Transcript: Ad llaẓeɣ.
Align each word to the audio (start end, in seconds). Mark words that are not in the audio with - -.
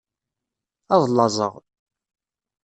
Ad 0.93 1.03
llaẓeɣ. 1.09 1.53